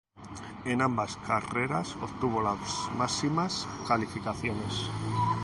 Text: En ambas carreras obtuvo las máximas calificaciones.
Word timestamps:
En 0.65 0.81
ambas 0.81 1.15
carreras 1.27 1.95
obtuvo 2.01 2.41
las 2.41 2.89
máximas 2.97 3.67
calificaciones. 3.87 4.89